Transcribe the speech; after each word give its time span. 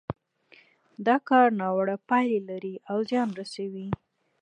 دا 1.05 1.15
کار 1.29 1.47
ناوړه 1.59 1.95
پايلې 2.09 2.39
لري 2.49 2.75
او 2.91 2.97
زيان 3.09 3.29
رسوي. 3.39 3.87